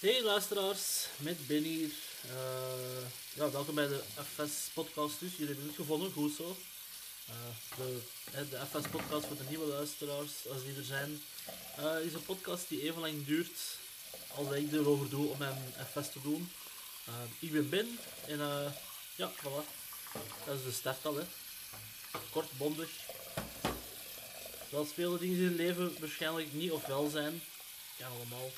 [0.00, 1.90] Hey luisteraars, met Ben hier.
[2.24, 4.00] Uh, ja, welkom bij de
[4.34, 5.30] FS podcast dus.
[5.30, 6.56] Jullie hebben het gevonden, goed zo.
[7.28, 7.34] Uh,
[7.76, 8.00] de,
[8.48, 11.22] de FS podcast voor de nieuwe luisteraars, als die er zijn,
[11.78, 13.58] uh, is een podcast die even lang duurt
[14.34, 16.50] als ik erover doe om mijn FS te doen.
[17.38, 18.38] ik ben Ben en
[19.14, 19.64] ja, voilà.
[20.44, 21.24] Dat is de start al, hè.
[22.30, 22.90] Kort, bondig.
[24.68, 27.42] Wel spelen dingen in het leven waarschijnlijk niet of wel zijn.
[27.98, 28.50] Kan allemaal.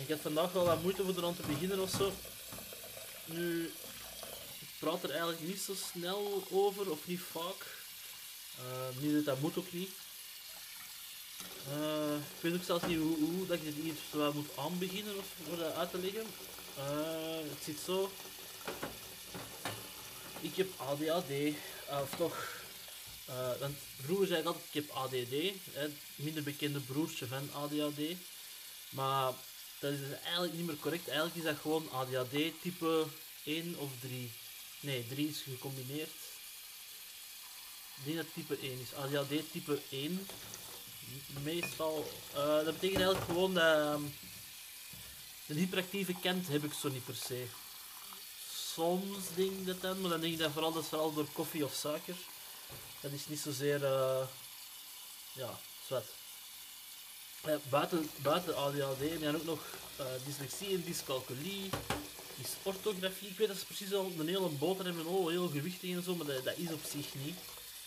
[0.00, 2.12] Ik heb vandaag wel wat moeite voor eraan te beginnen of zo.
[3.24, 3.72] Nu,
[4.58, 7.66] ik praat er eigenlijk niet zo snel over, of niet vaak.
[8.58, 9.90] Uh, niet dat dat moet ook niet.
[11.68, 15.26] Uh, ik weet ook zelfs niet hoe, hoe dat ik dit hier moet aanbeginnen of
[15.46, 16.26] voor dat uit te leggen.
[16.78, 18.10] Uh, het zit zo.
[20.40, 21.32] Ik heb ADHD,
[21.88, 22.62] of toch.
[23.58, 25.34] want vroeger zei ik altijd ik heb ADD,
[26.14, 28.00] minder bekende broertje van ADHD.
[28.90, 29.32] Maar
[29.80, 31.08] dat is eigenlijk niet meer correct.
[31.08, 33.06] Eigenlijk is dat gewoon ADHD type
[33.44, 34.32] 1 of 3.
[34.80, 36.10] Nee, 3 is gecombineerd.
[37.96, 38.94] Ik denk dat type 1 is.
[38.94, 40.26] ADHD type 1.
[41.42, 42.10] Meestal.
[42.34, 44.00] Uh, dat betekent eigenlijk gewoon dat.
[45.46, 47.46] Een hyperactieve kent heb ik zo niet per se.
[48.74, 51.74] Soms denk dat dan, maar dan denk ik dat vooral, dat vooral door koffie of
[51.74, 52.16] suiker.
[53.00, 53.82] Dat is niet zozeer.
[53.82, 54.26] Uh,
[55.32, 56.19] ja, zwart.
[57.46, 59.60] Uh, buiten, buiten ADHD heb je ook nog
[60.00, 61.70] uh, dyslexie en dyscalculie,
[62.62, 63.28] orthografie.
[63.28, 66.14] Ik weet dat ze precies al een hele boter hebben, oh, heel gewichtig en zo,
[66.14, 67.36] maar dat, is op zich niet.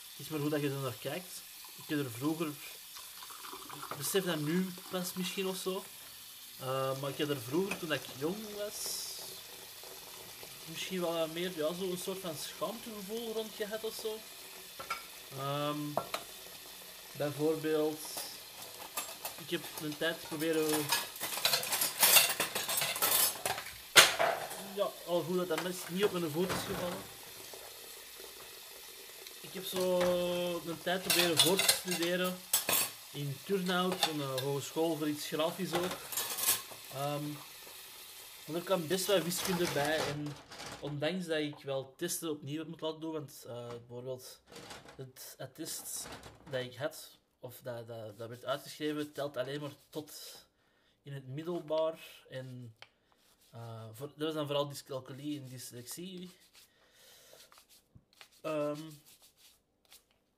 [0.09, 1.41] Het is maar hoe dat je er naar kijkt.
[1.75, 2.47] Ik heb er vroeger,
[3.89, 5.83] ik besef dat nu pas misschien of zo,
[6.61, 9.03] uh, maar ik heb er vroeger, toen ik jong was,
[10.65, 14.19] misschien wel meer, ja, zo een soort van schaamtegevoel rond gehad of zo.
[15.39, 15.93] Um,
[17.17, 17.99] bijvoorbeeld
[19.43, 20.85] ik heb een tijd proberen.
[24.75, 26.97] Ja, al goed dat dat mes niet op mijn voet is gevallen.
[29.41, 29.99] Ik heb zo
[30.67, 32.37] een tijd proberen voor te studeren
[33.11, 35.97] in Turnhout, een hogeschool voor iets grafisch ook.
[36.95, 37.37] Um,
[38.45, 40.35] maar er kwam best wel wiskunde bij en
[40.79, 44.41] ondanks dat ik wel testen opnieuw moeten laten doen, want uh, bijvoorbeeld
[44.95, 46.07] het attest
[46.49, 50.11] dat ik had of dat, dat, dat werd uitgeschreven, telt alleen maar tot
[51.01, 52.25] in het middelbaar.
[52.29, 52.75] En
[53.53, 56.31] uh, voor, dat was dan vooral dyscalculie en dyslexie.
[58.41, 59.01] Um,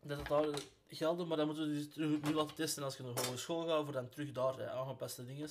[0.01, 0.45] dat het daar
[0.87, 3.67] gelden, maar dan moeten we dus terug nu laten testen als je naar de school
[3.67, 5.49] gaat, voor dan terug daar aangepaste dingen.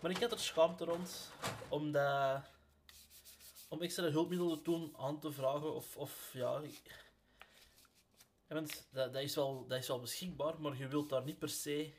[0.00, 1.30] Maar ik had er schaamte rond,
[1.68, 2.42] omdat,
[3.68, 6.62] om extra hulpmiddelen toen aan te vragen, of, of ja,
[8.56, 11.92] dat, dat, is wel, dat is wel beschikbaar, maar je wilt daar niet per se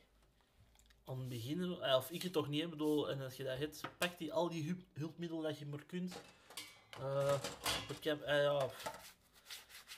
[1.05, 1.81] aan beginnen.
[1.81, 4.49] Eh, of ik het toch niet, bedoel, en als je dat hebt, pak die al
[4.49, 6.13] die hulpmiddelen dat je maar kunt.
[6.99, 7.33] Uh,
[7.89, 8.69] ik heb, uh, ja,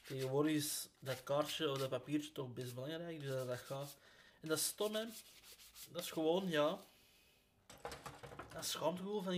[0.08, 3.98] tegenwoordig is dat kaartje of dat papiertje toch best belangrijk, dus dat, dat gaat.
[4.42, 4.94] En dat is stom.
[5.92, 6.86] Dat is gewoon, ja,
[8.54, 9.34] dat schaamtegevoel van,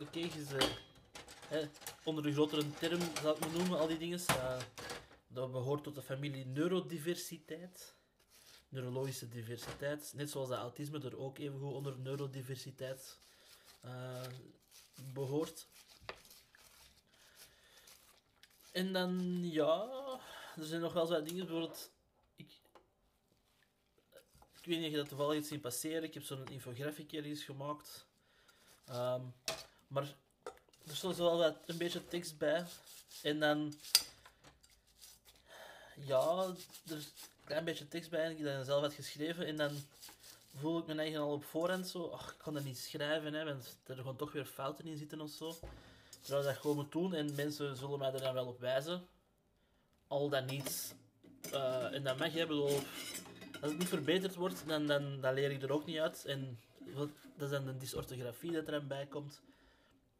[0.00, 0.76] oké, je
[1.48, 1.68] hè,
[2.04, 4.20] onder de grotere term, zal ik me noemen, al die dingen.
[4.30, 4.56] Uh,
[5.28, 7.94] dat behoort tot de familie neurodiversiteit.
[8.68, 10.12] Neurologische diversiteit.
[10.14, 13.18] Net zoals dat autisme er ook even goed onder neurodiversiteit
[13.84, 14.26] uh,
[15.12, 15.66] behoort.
[18.72, 19.88] En dan, ja,
[20.56, 21.46] er zijn nog wel zo dingen.
[21.46, 21.90] Bijvoorbeeld,
[22.36, 22.50] ik,
[24.60, 26.02] ik weet niet of je dat toevallig iets zien passeren.
[26.02, 28.06] Ik heb zo'n infografiek ergens gemaakt.
[28.90, 29.34] Um,
[29.86, 30.14] maar
[30.86, 32.64] er stond wel wat, een beetje tekst bij.
[33.22, 33.74] En dan
[36.04, 36.54] ja,
[36.88, 39.46] er is een klein beetje tekst bij die ik dan zelf had geschreven.
[39.46, 39.70] En dan
[40.54, 43.44] voel ik me eigen al op voorhand zo, ach, ik kan dat niet schrijven, hè,
[43.44, 45.56] want er gewoon toch weer fouten in zitten of zo.
[46.20, 49.06] Terwijl dat gewoon doen en mensen zullen mij er dan wel op wijzen.
[50.06, 50.94] Al dan niet.
[51.92, 52.80] En dat mag je, bedoel,
[53.60, 56.24] als het niet verbeterd wordt, dan, dan, leer ik er ook niet uit.
[56.24, 56.58] En
[56.94, 59.40] dat is dan de dysorthografie dat er aan bij komt.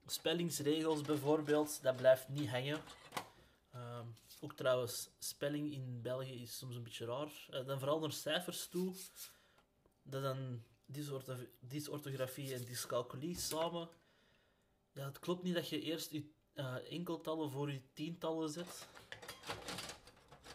[0.07, 2.81] Spellingsregels bijvoorbeeld, dat blijft niet hangen.
[3.75, 4.01] Uh,
[4.41, 7.47] ook trouwens, spelling in België is soms een beetje raar.
[7.51, 8.95] Uh, dan vooral naar cijfers toe.
[10.03, 10.63] Dat dan
[11.61, 13.89] dysorthografie en dyscalculie samen.
[14.93, 16.25] Ja, het klopt niet dat je eerst je
[16.89, 18.87] enkeltallen voor je tientallen zet.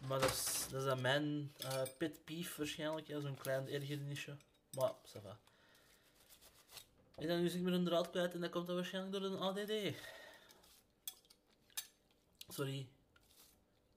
[0.08, 4.38] Maar dat is, dat mijn uh, pet peeve waarschijnlijk, ja, zo'n klein ergernisje.
[4.76, 5.40] Maar, ça va.
[7.16, 9.40] En dan is ik met een draad kwijt en dat komt dan waarschijnlijk door een
[9.40, 9.96] ADD.
[12.48, 12.88] Sorry,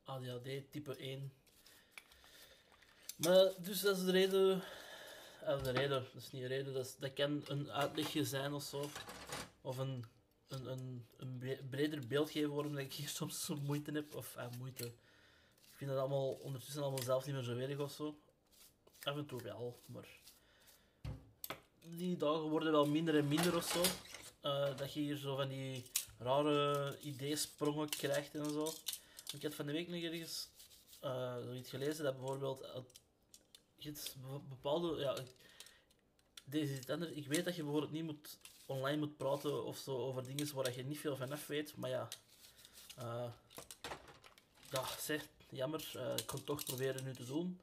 [0.07, 1.33] ADHD type 1.
[3.17, 4.63] Maar dus dat is de reden.
[5.45, 6.07] dat is een reden.
[6.13, 6.75] Dat is niet een reden.
[6.75, 8.91] Dat, dat kan een uitlegje zijn of zo.
[9.61, 10.05] Of een,
[10.49, 14.15] een, een, een bre- breder beeld geven waarom dat ik hier soms zo moeite heb.
[14.15, 14.85] Of eh, moeite.
[14.85, 18.19] Ik vind het allemaal ondertussen allemaal zelf niet meer zo erg of zo.
[19.03, 20.09] Af en toe wel, maar...
[21.81, 23.83] Die dagen worden wel minder en minder of zo.
[24.41, 25.85] Eh, dat je hier zo van die
[26.19, 28.73] rare ideesprongen krijgt en zo.
[29.33, 30.49] Ik had van de week nog ergens
[31.01, 32.81] eh, zoiets gelezen dat bijvoorbeeld eh,
[33.77, 35.17] je hebt be- bepaalde ja,
[36.45, 37.11] deze is anders.
[37.11, 40.77] Ik weet dat je bijvoorbeeld niet moet online moet praten of zo over dingen waar
[40.77, 42.09] je niet veel van af weet, maar ja,
[42.97, 43.31] eh,
[44.71, 45.91] ja, zeg, jammer.
[45.95, 47.61] eh, ik kan het toch proberen nu te doen.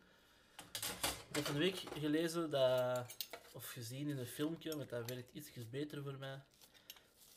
[1.30, 3.06] Ik heb van de week gelezen dat,
[3.54, 6.42] of gezien in een filmpje, want dat werkt iets beter voor mij,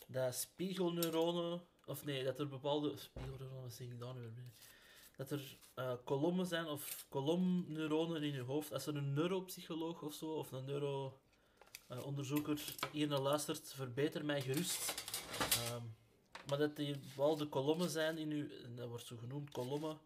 [0.06, 4.52] dat spiegelneuronen, of nee, dat er bepaalde spiegelneuronen, wat zeg ik daar nu weer?
[5.16, 8.72] Dat er eh, kolommen zijn of kolomneuronen in je hoofd.
[8.72, 15.04] Als er een neuropsycholoog of zo, of een neuroonderzoeker hier naar luistert, verbeter mij gerust.
[15.38, 15.82] Ehm,
[16.48, 19.98] maar dat die bepaalde kolommen zijn in en dat wordt zo genoemd, kolommen,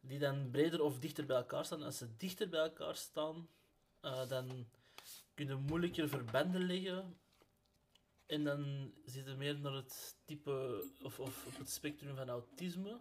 [0.00, 1.82] die dan breder of dichter bij elkaar staan.
[1.82, 3.48] Als ze dichter bij elkaar staan,
[4.00, 4.66] eh, dan
[5.34, 7.16] kunnen moeilijker verbanden leggen.
[8.26, 13.00] En dan zit je meer naar het type, of, of op het spectrum van autisme.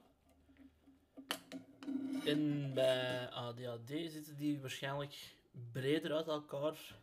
[2.25, 5.35] En bij ADHD zitten die waarschijnlijk
[5.71, 6.99] breder uit elkaar.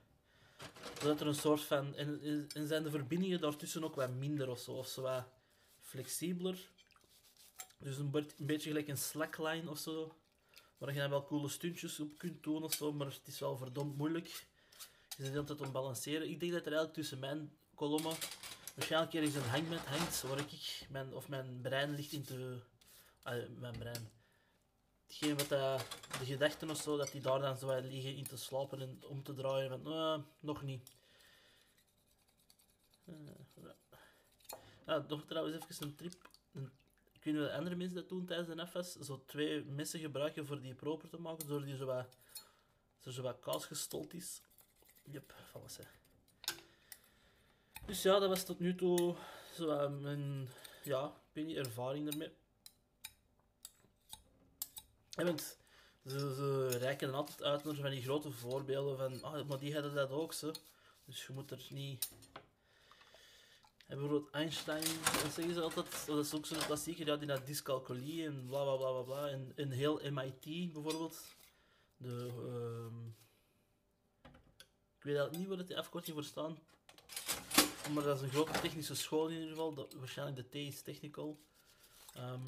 [1.00, 1.94] Zodat er een soort van.
[1.94, 2.20] En,
[2.54, 5.24] en zijn de verbindingen daartussen ook wat minder of zo, of zo wat
[5.80, 6.70] flexibeler.
[7.78, 10.16] Dus een, een beetje gelijk een slackline of zo.
[10.78, 13.56] Waar je dan wel coole stuntjes op kunt doen of zo, maar het is wel
[13.56, 14.26] verdomd moeilijk.
[15.16, 16.30] Je zit de hele tijd om balanceren.
[16.30, 18.16] Ik denk dat er eigenlijk tussen mijn kolommen
[18.74, 22.58] waarschijnlijk ergens een hangmat hangt, waar ik mijn, of mijn brein ligt in te.
[23.22, 24.10] ah, mijn brein
[25.06, 25.86] hetgeen wat dat,
[26.18, 29.04] de gedachten of zo, dat die daar dan zo wat liggen in te slapen en
[29.04, 30.90] om te draaien van, "Eh, nog niet.
[33.04, 33.14] Eh,
[33.54, 33.74] ja.
[34.86, 36.30] Ja, nog trouwens even een trip.
[36.52, 36.70] Een,
[37.12, 38.92] ik weet niet wat andere mensen dat doen tijdens de FS.
[38.92, 42.16] Zo twee messen gebruiken voor die proper te maken, zodat die zo wat,
[42.98, 44.42] zo zo wat kaas gestold is.
[45.04, 45.97] Yep, vallen ze.
[47.88, 49.14] Dus ja, dat was tot nu toe
[49.56, 50.48] wat mijn,
[50.82, 52.30] ja, ik ervaring ermee.
[55.14, 55.58] Want
[56.06, 59.94] ze, ze reiken altijd uit naar van die grote voorbeelden van, ah, maar die hadden
[59.94, 60.52] dat ook zo.
[61.04, 62.10] Dus je moet er niet.
[63.86, 64.84] En bijvoorbeeld Einstein,
[65.22, 68.76] dat ze altijd, dat is ook zo'n klassieker, ja, die had dyscalculie en bla bla
[68.76, 69.28] bla bla bla.
[69.28, 71.22] En, en heel MIT bijvoorbeeld,
[71.96, 72.30] de.
[72.36, 73.06] ehm,
[74.98, 76.58] ik weet niet wat de afkorting voor staan,
[77.92, 80.82] maar dat is een grote technische school in ieder geval, dat, waarschijnlijk de T is
[80.82, 81.38] technical.
[82.14, 82.42] Ehm,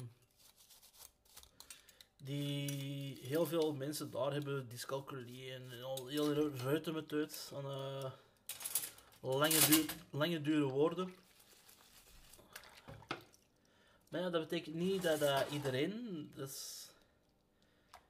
[2.17, 8.11] die heel veel mensen daar hebben dyscalculie en al heel ruiten met uit aan eh,
[9.19, 11.15] lange, duur, lange dure woorden.
[14.07, 16.31] Maar ja, dat betekent niet dat, iedereen.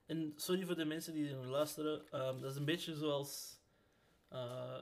[0.05, 3.59] En sorry voor de mensen die er luisteren, ehm, dat is een beetje zoals.
[4.29, 4.81] eh,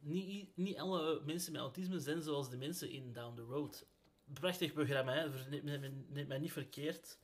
[0.00, 3.86] niet, niet alle mensen met autisme zijn zoals de mensen in Down the Road.
[4.32, 5.30] Prachtig programma, hè?
[5.30, 7.18] Verneem mij- niet verkeerd.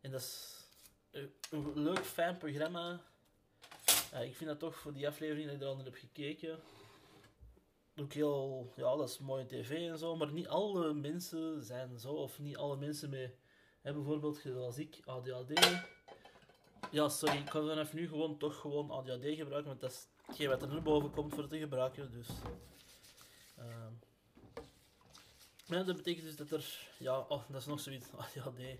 [0.00, 0.64] En dat is
[1.10, 3.00] een een leuk, fijn programma.
[4.12, 6.58] Ja, ik vind dat toch voor die aflevering dat ik er al naar heb gekeken.
[7.96, 12.12] Ook heel, ja, dat is mooie tv en zo, maar niet alle mensen zijn zo,
[12.12, 13.34] of niet alle mensen met,
[13.80, 15.80] hè, bijvoorbeeld zoals ik, ADHD.
[16.90, 20.48] Ja, sorry, ik kan vanaf nu gewoon toch gewoon ADHD gebruiken, want dat is hetgeen
[20.48, 22.28] wat er naar boven komt voor te gebruiken, dus.
[23.56, 23.92] ehm.
[25.66, 28.78] Maar ja, dat betekent dus dat er, ja, oh, dat is nog zoiets, ADHD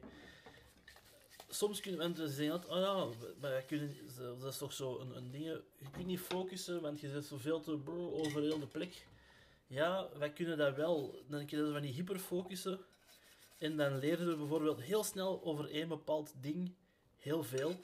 [1.51, 3.07] soms kunnen mensen zeggen dat, oh ja,
[3.41, 7.09] wij kunnen, dat is toch zo een, een ding, je kunt niet focussen, want je
[7.09, 9.07] zit zoveel te brrr over heel de plek.
[9.67, 11.23] Ja, wij kunnen dat wel.
[11.29, 12.81] Dan kun je dat van die hyperfocussen.
[13.59, 16.75] En dan leren we bijvoorbeeld heel snel over één bepaald ding
[17.19, 17.75] heel veel.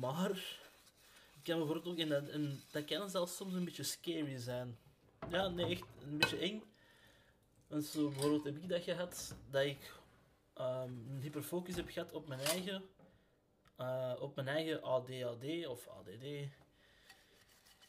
[0.00, 0.60] Maar,
[1.46, 4.78] kan bijvoorbeeld ook, en dat, en dat kan zelfs soms een beetje scary zijn.
[5.30, 6.62] Ja, nee, echt een beetje eng.
[7.66, 9.92] Want zo bijvoorbeeld heb ik dat gehad, dat ik
[10.54, 12.82] ehm, een hyperfocus heb gehad op mijn eigen,
[13.76, 16.24] eh, op mijn eigen ADHD of ADD.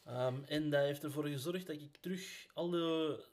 [0.04, 3.24] Ehm, en dat heeft ervoor gezorgd dat ik terug alle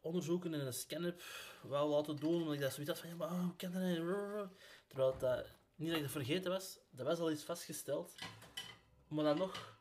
[0.00, 1.22] onderzoeken en een scan heb
[1.62, 4.48] wel laten doen, omdat ik dat zoiets had van, ja, maar hoe kan dat nou?
[4.86, 8.14] Terwijl dat, niet dat ik het vergeten was, dat was al iets vastgesteld.
[9.08, 9.78] Maar dan nog,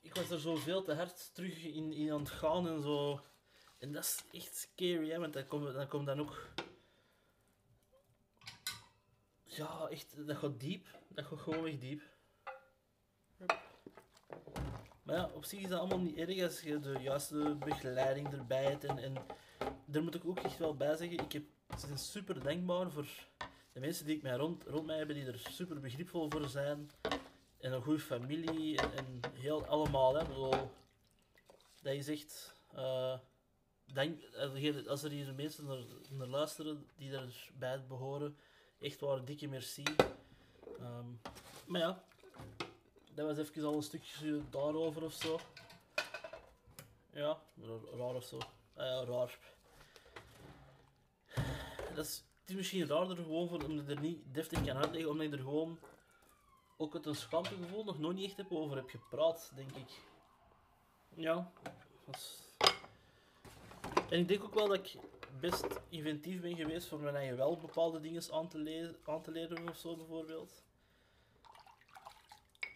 [0.00, 3.20] ik was er zoveel te hard terug in, in aan het gaan en zo.
[3.78, 6.48] En dat is echt scary, hè, want dan komt dan, dan ook...
[9.44, 10.86] Ja, echt, dat gaat diep.
[11.08, 12.02] Dat gaat gewoon echt diep.
[15.02, 18.64] Maar ja, op zich is dat allemaal niet erg als je de juiste begeleiding erbij
[18.64, 18.84] hebt.
[18.84, 19.14] En, en
[19.84, 21.42] daar moet ik ook echt wel bij zeggen, ik heb,
[21.78, 23.06] ze zijn super dankbaar voor
[23.72, 26.90] de mensen die ik mij rond, rond mij hebben, die er super begripvol voor zijn.
[27.58, 30.14] En een goede familie en, heel allemaal.
[30.14, 30.34] Hè.
[30.34, 30.70] Zo,
[31.82, 33.18] dat zegt, eh,
[33.84, 34.20] dank,
[34.86, 38.36] als er hier mensen naar, naar luisteren die erbij behoren,
[38.80, 39.82] echt waar, dikke merci.
[40.78, 41.06] Ehm,
[41.66, 42.04] maar ja,
[43.14, 45.40] dat was even al een stukje daarover of zo.
[47.12, 47.38] Ja,
[47.96, 48.38] raar of zo.
[48.76, 49.38] Uh, raar.
[51.94, 55.26] Dat is, het is misschien raarder gewoon voor, omdat er niet deftig kan uitleggen, omdat
[55.26, 55.78] ik er gewoon
[56.80, 60.00] ook het een schaamtegevoel nog nooit niet echt heb over heb gepraat, denk ik.
[61.14, 61.52] Ja.
[62.12, 62.42] Is...
[64.10, 64.96] En ik denk ook wel dat ik
[65.40, 69.30] best inventief ben geweest voor mijn eigen wel bepaalde dingen aan te, lezen, aan te
[69.30, 70.62] leren of zo bijvoorbeeld.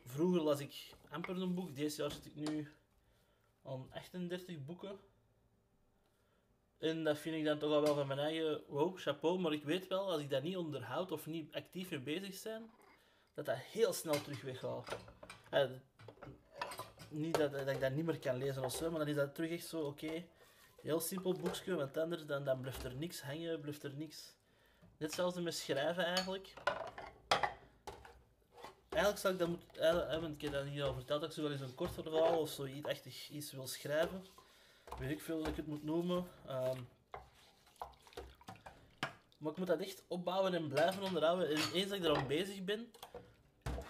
[0.04, 2.72] Vroeger las ik amper een boek, deze jaar zit ik nu
[3.62, 4.98] aan 38 boeken.
[6.78, 9.64] En dat vind ik dan toch al wel van mijn eigen, wow, chapeau, maar ik
[9.64, 12.70] weet wel, als ik dat niet onderhoud of niet actief mee bezig ben,
[13.34, 14.96] dat dat heel snel terug weggaat.
[15.50, 15.70] Eh,
[17.08, 19.34] niet dat, dat, ik dat niet meer kan lezen of zo, maar dan is dat
[19.34, 20.24] terug echt zo, oké,
[20.82, 24.34] heel simpel boekje, want anders dan, dan blijft er niks hangen, blijft er niks.
[24.96, 26.54] Net zoals met schrijven eigenlijk.
[28.88, 31.42] Eigenlijk zou ik dat moeten, want ik heb dat niet al verteld, dat ik zo
[31.42, 34.26] wel eens een kort verhaal of zo iets, iets wil schrijven.
[34.98, 36.26] Weet ik veel dat ik het moet noemen.
[36.46, 36.78] Ehm,
[39.38, 41.48] maar ik moet dat echt opbouwen en blijven onderhouden.
[41.48, 42.92] En eens dat ik eraan bezig ben,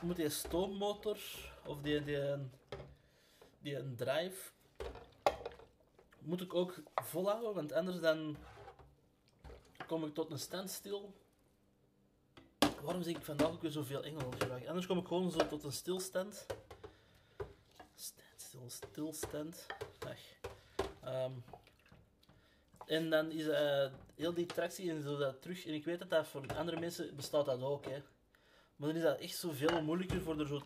[0.02, 1.18] moet die stoommotor
[1.66, 2.18] of die, die,
[3.59, 4.50] die een drive
[6.18, 8.37] moet ik ook volhouden, want anders dan
[9.87, 11.14] kom ik tot een standstil.
[12.82, 14.66] Waarom zeg ik vandaag ook zoveel Engels?
[14.66, 16.47] Anders kom ik gewoon zo tot een stilstand.
[17.94, 19.66] Standstil, stilstand.
[21.04, 21.44] Um,
[22.87, 25.66] en dan is uh, heel die tractie en zo dat terug.
[25.66, 28.02] En ik weet dat dat voor andere mensen bestaat dat ook, hè.
[28.76, 30.62] Maar dan is dat echt zoveel moeilijker voor er zo,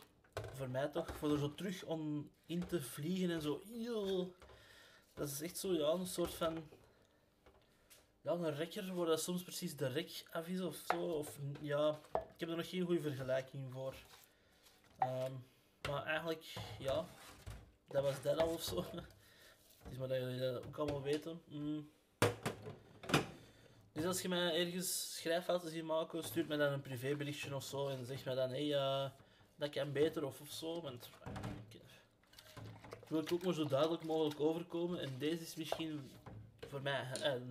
[0.53, 3.63] voor mij toch, voor er zo terug om in te vliegen en zo.
[5.15, 6.69] Dat is echt zo, ja, een soort van.
[8.21, 11.03] Ja, een rekker waar dat soms precies de rek af is of zo.
[11.03, 13.95] Of ja, ik heb er nog geen goede vergelijking voor.
[15.01, 15.45] Um,
[15.89, 17.07] maar eigenlijk, ja,
[17.89, 18.85] dat was dat al of zo.
[19.91, 21.43] Is maar dat jullie dat ook allemaal weten.
[21.49, 21.91] Mm.
[23.97, 27.89] Dus als je mij ergens schrijffouten ziet maken, stuurt mij dan een privéberichtje of zo
[27.89, 29.11] en zeg mij dan, hé, hey, uh,
[29.57, 30.81] dat kan beter of, of zo.
[30.81, 31.11] Want
[33.01, 35.01] ik wil het ook maar zo duidelijk mogelijk overkomen.
[35.01, 36.11] En deze is misschien
[36.69, 37.51] voor mij, een,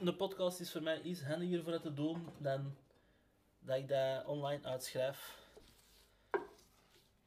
[0.00, 2.76] een podcast is voor mij iets handiger voor het te doen dan
[3.58, 5.38] dat ik dat online uitschrijf.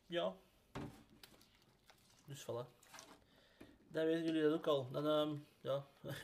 [0.06, 0.34] Ja.
[2.26, 2.68] Dus voilà.
[3.88, 4.88] Dan weten jullie dat ook al.
[4.92, 5.86] Dan, um, ja.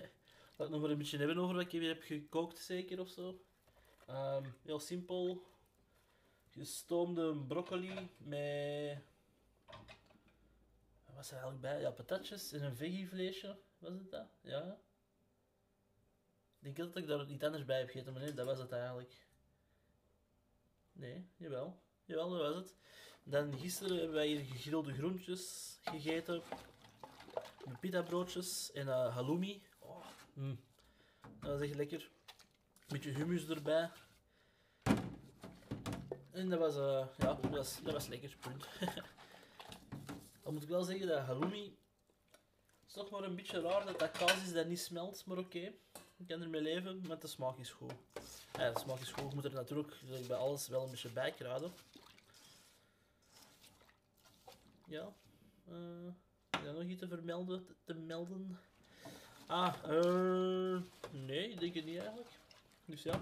[0.55, 3.41] Laat ik nog een beetje hebben over wat ik weer heb gekookt, zeker of zo.
[4.09, 5.43] Um, heel simpel.
[6.49, 8.97] Gestoomde broccoli met.
[11.05, 11.81] Wat was er eigenlijk bij?
[11.81, 13.57] Ja, patatjes en een veggievleesje.
[13.77, 14.27] Was het dat?
[14.41, 14.79] Ja.
[16.59, 18.71] Ik denk dat ik daar iets anders bij heb gegeten, maar nee, dat was het
[18.71, 19.25] eigenlijk.
[20.91, 21.79] Nee, jawel.
[22.05, 22.75] Jawel, dat was het.
[23.23, 26.41] Dan gisteren hebben wij hier gegrilde groentjes gegeten.
[27.79, 29.63] Pita broodjes en uh, halloumi.
[30.35, 30.59] Mm.
[31.39, 32.01] Dat was echt lekker.
[32.01, 33.89] Een beetje hummus erbij.
[36.31, 38.67] En dat was, uh, ja, dat was, dat was lekker, punt.
[40.43, 41.77] Dan moet ik wel zeggen dat halloumi...
[42.79, 45.37] Het is toch maar een beetje raar dat dat kaas is dat niet smelt, maar
[45.37, 45.73] oké.
[46.17, 47.93] Ik kan ermee leven, maar de smaak is goed.
[48.53, 49.33] Ja, de smaak is goed.
[49.33, 49.93] Moet er natuurlijk
[50.27, 51.71] bij alles wel een beetje bij kruiden.
[54.87, 55.13] Ja.
[55.69, 56.07] Uh,
[56.49, 58.59] is er nog iets te vermelden, te melden?
[59.47, 62.29] Ah, uh, nee, ik denk het niet eigenlijk.
[62.85, 63.21] Dus ja.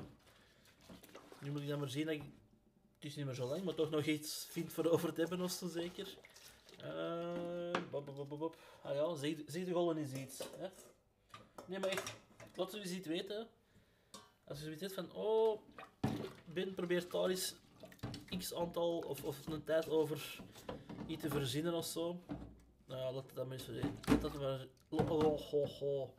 [1.39, 2.21] Nu moet ik dan maar zien dat ik...
[2.95, 5.41] Het is niet meer zo lang, maar toch nog iets vind voor over te hebben
[5.41, 6.07] of zo zeker.
[7.91, 8.55] Bop.
[8.81, 10.39] Ah ja, zeg, zeg de golven is iets.
[10.57, 10.67] Hè?
[11.65, 12.13] Nee, maar echt,
[12.55, 13.47] laat ze eens iets weten.
[14.43, 15.61] Als je zoiets hebt van, oh,
[16.45, 17.55] Ben probeert daar eens
[18.37, 20.39] x aantal of, of een tijd over
[21.07, 22.19] iets te verzinnen of zo.
[22.93, 24.19] Nou, dat eens weten.
[24.19, 24.67] Dat maar...
[24.89, 26.09] Oh, oh, oh.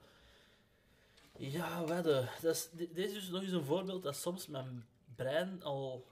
[1.37, 2.29] Ja, wedden.
[2.43, 6.07] Dat is, dit is dus nog eens een voorbeeld dat soms mijn brein al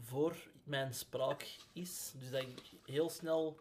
[0.00, 2.12] voor mijn spraak is.
[2.18, 3.60] Dus dat ik heel snel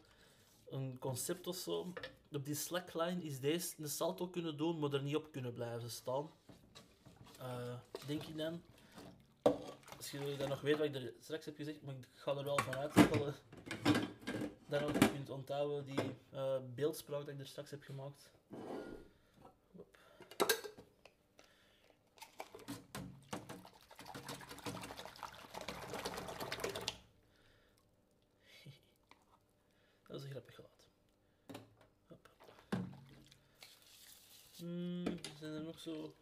[0.70, 1.94] een concept of zo...
[2.32, 5.90] Op die slackline is deze een salto kunnen doen, maar er niet op kunnen blijven
[5.90, 6.30] staan.
[7.40, 7.74] Uh,
[8.06, 8.62] denk ik dan.
[9.98, 12.44] Als jullie dan nog weet wat ik er straks heb gezegd, maar ik ga er
[12.44, 12.74] wel van
[14.78, 18.30] je kunt onthouden die eh, beeldspraak dat ik er straks heb gemaakt.
[30.08, 30.88] Dat is een grappig geluid.
[32.08, 32.30] Hop.
[34.58, 36.16] Hmm, zijn er nog zo...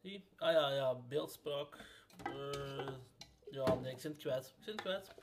[0.00, 0.24] Zie?
[0.36, 1.78] Ah ja, ja, beeldspraak.
[2.22, 2.88] Eh,
[3.50, 4.54] ja, nee, ik het kwijt.
[4.60, 5.14] Ik het kwijt.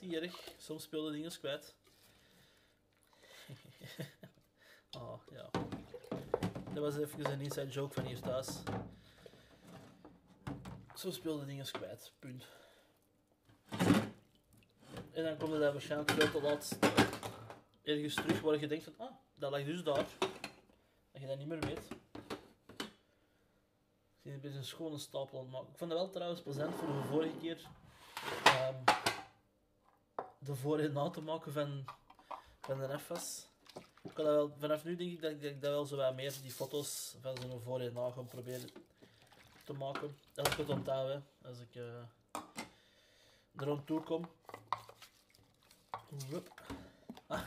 [0.00, 0.52] Is niet erg.
[0.56, 1.74] Soms speelde dingen kwijt.
[4.90, 5.50] oh, ja.
[6.74, 8.48] Dat was even een inside joke van hier thuis.
[10.94, 12.12] Zo speelde dingen kwijt.
[12.18, 12.46] Punt.
[15.12, 16.78] En dan komt dat waarschijnlijk veel te laat
[17.82, 20.06] ergens terug waar je denkt van, ah, dat lag dus daar.
[21.12, 21.88] Dat je dat niet meer weet.
[24.12, 25.68] Ik zie een beetje een schone stapel aan maken.
[25.72, 27.60] Ik vond het wel trouwens plezant voor de vorige keer
[28.44, 28.99] ehm,
[30.50, 31.84] de voor- en na te maken van,
[32.60, 33.48] van de FS.
[34.02, 36.50] Ik kan dat wel, vanaf nu denk ik dat, ik dat wel zo meer die
[36.50, 38.68] foto's van zo'n voor en na gaan proberen
[39.64, 40.16] te maken.
[40.34, 42.02] Dat ik het onthouden als ik uh,
[43.56, 44.28] er aan toe kom.
[47.26, 47.44] Ah,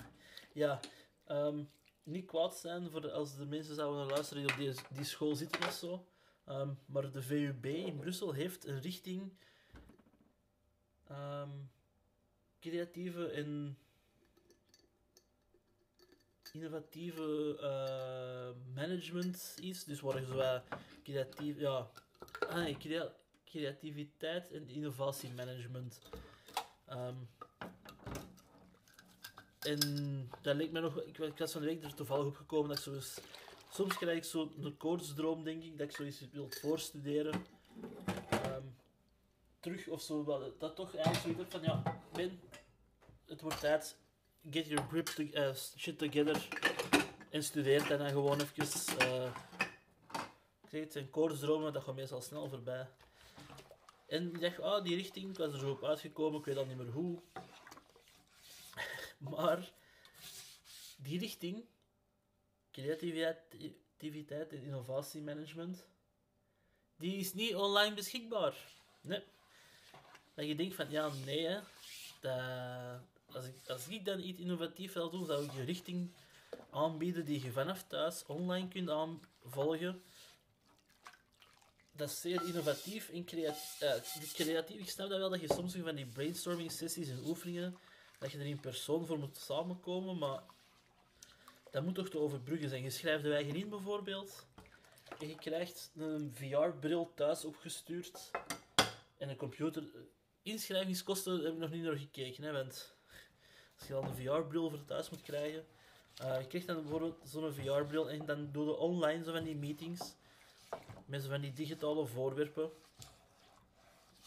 [0.53, 0.79] ja,
[1.25, 1.63] ehm,
[2.03, 5.67] niet kwaad zijn voor als de mensen zouden luisteren die op die, die school zitten
[5.67, 6.05] of zo.
[6.45, 9.33] Ehm, maar de VUB in Brussel heeft een richting
[11.07, 11.49] ehm,
[12.63, 13.77] creatieve en
[16.51, 19.83] innovatieve eh, management is.
[19.83, 20.61] Dus waar je zo
[21.03, 21.89] creatief, ja,
[22.39, 23.13] ah nee, crea-
[23.45, 25.99] creativiteit en innovatiemanagement.
[26.85, 27.15] Ehm
[29.63, 32.75] en dat leek me nog, ik, ik was van de week er toevallig op gekomen
[32.75, 33.19] dat eens,
[33.71, 37.45] soms krijg ik zo een koortsdroom, denk ik, dat ik zoiets wil voorstuderen.
[38.29, 38.63] Ehm,
[39.59, 40.23] terug of zo,
[40.59, 42.39] dat toch eigenlijk zoiets van, ja, Ben,
[43.25, 43.97] het wordt tijd,
[44.49, 46.47] get your grip to, eh, shit together
[47.29, 49.33] en studeer dan, dan gewoon even.
[50.69, 52.87] het, zijn koortsdromen, dat gaat meestal snel voorbij.
[54.07, 56.65] En ik dacht, ah, die richting, ik was er zo op uitgekomen, ik weet al
[56.65, 57.21] niet meer hoe.
[59.17, 59.71] Maar
[60.97, 61.65] die richting,
[62.71, 65.85] creativiteit en innovatiemanagement,
[66.97, 68.55] die is niet online beschikbaar.
[69.01, 69.23] Nee.
[70.33, 71.59] Dat je denkt van, ja, nee, hè.
[72.21, 76.09] Dat, als, ik, als ik dan iets innovatief wil doen, zou ik je richting
[76.69, 80.01] aanbieden die je vanaf thuis online kunt aanvolgen.
[81.91, 84.33] Dat is zeer innovatief en creatief.
[84.33, 84.79] creatief.
[84.79, 87.77] Ik snap dat wel, dat je soms van die brainstorming sessies en oefeningen
[88.23, 90.43] dat je er in persoon voor moet samenkomen, maar
[91.71, 92.83] dat moet toch te overbruggen zijn.
[92.83, 94.45] Je schrijft de eigen in bijvoorbeeld,
[95.19, 98.31] en je krijgt een VR-bril thuis opgestuurd
[99.17, 99.83] en een computer.
[100.41, 102.93] Inschrijvingskosten heb ik nog niet naar gekeken, hè, want
[103.83, 105.65] als je dan een VR-bril voor thuis moet krijgen,
[106.17, 109.55] eh, je krijgt dan bijvoorbeeld zo'n VR-bril en dan doe je online zo van die
[109.55, 110.15] meetings
[111.05, 112.69] met zo van die digitale voorwerpen.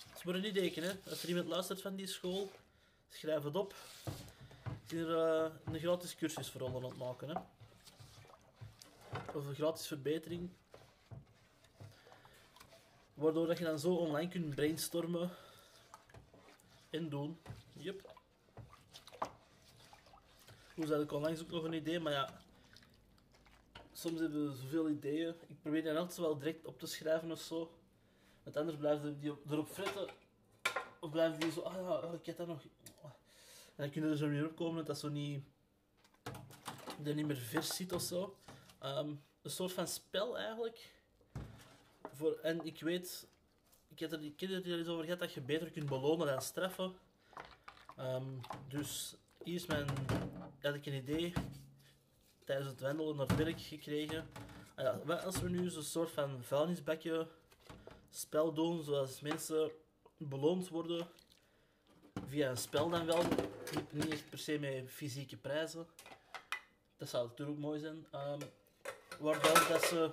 [0.09, 1.11] Dat is maar een idee, hè.
[1.11, 2.51] Als er iemand luistert van die school,
[3.09, 3.75] Schrijf het op.
[4.87, 7.29] Ik er eh, een gratis cursus voor onder aan het maken.
[7.29, 7.35] Hè.
[9.35, 10.51] Of een gratis verbetering.
[13.15, 15.31] Waardoor dat je dan zo online kunt brainstormen.
[16.91, 17.41] En doen.
[17.73, 18.16] Yep.
[20.77, 22.41] Hoe had ik onlangs ook nog een idee, maar ja.
[23.93, 25.35] Soms hebben we zoveel ideeën.
[25.47, 27.71] Ik probeer dan altijd wel direct op te schrijven of zo.
[28.43, 30.09] Want anders blijven die op- erop fretten.
[31.01, 32.63] Of blijven die zo, ah ja, oh, ik heb dat nog.
[33.03, 35.45] En dan kunnen er zo weer opkomen dat dat zo niet,
[36.99, 38.37] dat niet meer vers zit of zo.
[38.79, 39.09] Ehm,
[39.43, 40.93] een soort van spel eigenlijk.
[42.13, 43.27] Voor, en ik weet,
[43.89, 46.43] ik heb er, ik heb er eens over gehad dat je beter kunt belonen dan
[46.43, 46.95] straffen.
[47.97, 48.27] Ehm,
[48.69, 49.87] dus hier is mijn,
[50.63, 51.33] had ik een idee
[52.45, 54.29] tijdens het wandelen naar werk gekregen.
[54.75, 57.29] Ah ja, wat als we nu zo'n soort van vuilnisbakje
[58.11, 59.71] spel doen, zoals mensen
[60.17, 61.09] beloond worden
[62.27, 63.23] via een spel dan wel,
[63.91, 65.87] niet, echt per se met fysieke prijzen.
[66.97, 68.07] Dat zou natuurlijk mooi zijn.
[68.11, 68.41] Ehm
[69.19, 70.11] waarbij dat ze,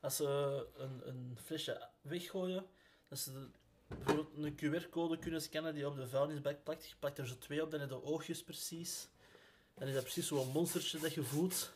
[0.00, 2.66] als ze een, een flesje weggooien,
[3.08, 3.50] dat ze
[3.86, 6.88] bijvoorbeeld een QR-code kunnen scannen die op de vuilnisbak plakt.
[6.88, 9.08] Je plakt er zo twee op, dan heb je de oogjes precies.
[9.80, 11.70] Dan is dat precies zo'n monstertje dat je voelt.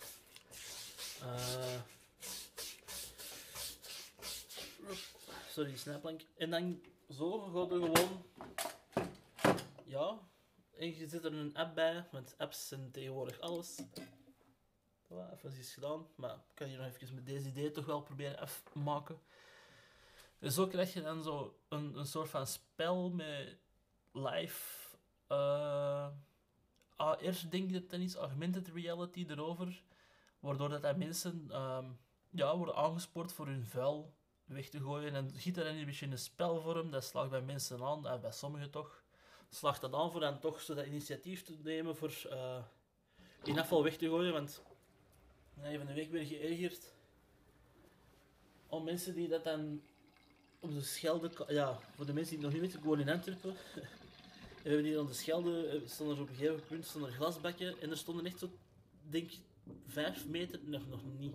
[1.21, 1.81] Eh,
[5.51, 6.21] sorry, snijplank.
[6.37, 8.25] En dan zo gaat er gewoon
[9.85, 10.19] ja,
[10.77, 13.79] en je zet er een app bij, want apps zijn tegenwoordig alles.
[15.33, 18.39] Even iets gedaan, maar ik kan hier nog even met deze idee toch wel proberen
[18.39, 19.19] afmaken.
[20.39, 23.57] En zo krijg je dan zo een, een soort van spel met
[24.13, 24.89] live,
[25.27, 26.09] eh,
[26.97, 29.83] eerst denk ik dat het is augmented reality erover,
[30.39, 31.87] waardoor dat, mensen ehm,
[32.31, 35.15] ja, worden aangespoord voor hun vuil weg te gooien.
[35.15, 38.33] En giet dan een beetje in een spelvorm, dat slaagt bij mensen aan, en bij
[38.33, 39.03] sommigen toch,
[39.49, 42.65] slaagt dat aan voor dan toch zo dat initiatief te nemen voor uh,
[43.43, 44.63] in afval weg te gooien, want
[45.57, 46.93] ik even een week weer geërgerd
[48.67, 49.83] om mensen die dat dan
[50.61, 51.31] op de Schelde...
[51.49, 53.57] Ja, voor de mensen die het nog niet weten, gewoon in Antwerpen.
[54.65, 57.17] we hebben hier aan de Schelde, eh, stonden er op een gegeven punt stonden er
[57.17, 58.51] glasbakken en er stonden echt zo,
[59.03, 59.31] denk
[59.87, 61.35] vijf meter, nog, nog niet,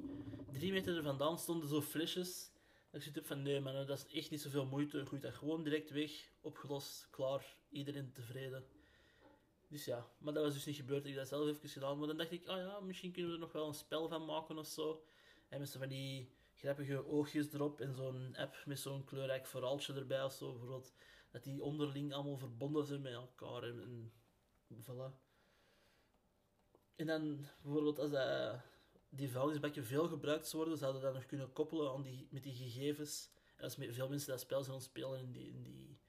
[0.52, 2.52] drie meter er vandaan stonden zo flesjes.
[2.92, 5.06] ik zit op van, nee man, dat is echt niet zoveel moeite.
[5.06, 6.12] Goed, dat gewoon direct weg,
[6.42, 8.64] opgelost, klaar, iedereen tevreden.
[9.68, 11.06] Dus ja, maar dat was dus niet gebeurd.
[11.06, 11.98] Ik heb dat zelf even gedaan.
[11.98, 14.26] Maar dan dacht ik, oh ja, misschien kunnen we er nog wel een spel van
[14.26, 15.04] maken of zo.
[15.50, 19.94] En met zo van die grappige oogjes erop en zo'n app met zo'n kleurrijk verhaaltje
[19.94, 20.52] erbij of zo.
[20.52, 20.94] Bijvoorbeeld
[21.30, 24.12] dat die onderling allemaal verbonden zijn met elkaar en,
[24.68, 25.28] en voilà.
[26.96, 28.12] En dan bijvoorbeeld als
[29.10, 32.56] die vuilnisbakken veel gebruikt worden, zouden we dat nog kunnen koppelen aan die, met die
[32.56, 33.30] gegevens.
[33.56, 36.00] En als veel mensen dat spel zullen spelen in die, die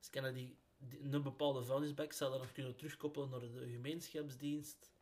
[0.00, 4.92] scannen die, die, een bepaalde vuilnisbak, zouden dat nog kunnen terugkoppelen naar de gemeenschapsdienst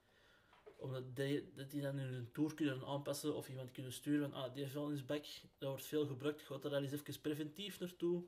[0.82, 4.54] omdat die, dat die dan hun tour kunnen aanpassen of iemand kunnen sturen van ah,
[4.54, 5.24] die vuilnisbak,
[5.58, 8.24] dat wordt veel gebruikt, gaat er dan eens even preventief naartoe.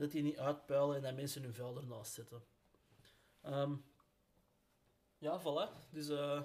[0.00, 2.42] Dat die niet uitpuilen en dat mensen hun vuil ernaast zetten.
[3.44, 3.84] Um,
[5.18, 5.90] ja, voilà.
[5.90, 6.42] Dus uh,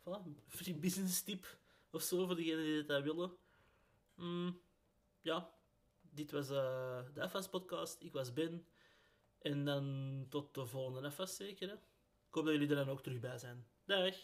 [0.00, 0.22] voilà.
[0.46, 1.58] free business tip
[1.90, 3.36] of zo voor degenen die dat willen.
[4.14, 4.60] Mm,
[5.20, 5.54] ja,
[6.00, 8.02] dit was uh, de FS podcast.
[8.02, 8.66] Ik was Ben.
[9.38, 11.68] En dan tot de volgende FS zeker.
[11.68, 11.74] Hè?
[11.74, 13.66] Ik hoop dat jullie er dan ook terug bij zijn.
[13.84, 14.14] Dag!